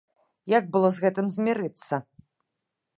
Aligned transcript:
Як 0.57 0.63
было 0.77 0.89
з 0.95 1.05
гэтым 1.05 1.25
змірыцца? 1.37 1.95